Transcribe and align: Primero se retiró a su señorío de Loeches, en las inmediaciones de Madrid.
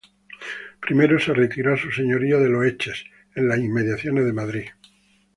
Primero 0.81 1.19
se 1.19 1.31
retiró 1.31 1.75
a 1.75 1.77
su 1.77 1.91
señorío 1.91 2.39
de 2.39 2.49
Loeches, 2.49 3.05
en 3.35 3.47
las 3.47 3.59
inmediaciones 3.59 4.25
de 4.25 4.33
Madrid. 4.33 4.65